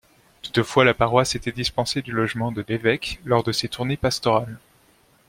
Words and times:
Toutefois, 0.41 0.83
la 0.83 0.95
paroisse 0.95 1.35
était 1.35 1.51
dispensée 1.51 2.01
du 2.01 2.11
logement 2.11 2.51
de 2.51 2.65
l'évêque 2.67 3.19
lors 3.23 3.43
de 3.43 3.51
ses 3.51 3.69
tournées 3.69 3.97
pastorales. 3.97 4.57